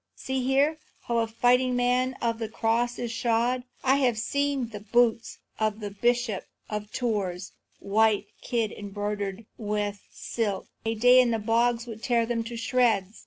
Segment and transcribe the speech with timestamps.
[0.15, 3.61] "See here, how a fighting man of the cross is shod!
[3.83, 10.65] I have seen the boots of the Bishop of Tours, white kid, broidered with silk;
[10.85, 13.19] a day in the bogs would tear them to shreds.